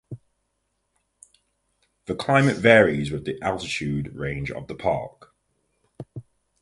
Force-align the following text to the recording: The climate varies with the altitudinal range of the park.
The 2.05 2.15
climate 2.15 2.57
varies 2.57 3.11
with 3.11 3.25
the 3.25 3.37
altitudinal 3.39 4.17
range 4.17 4.49
of 4.49 4.65
the 4.65 4.73
park. 4.73 5.35